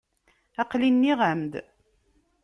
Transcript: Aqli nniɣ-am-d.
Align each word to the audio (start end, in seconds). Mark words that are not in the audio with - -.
Aqli 0.61 0.89
nniɣ-am-d. 0.91 1.53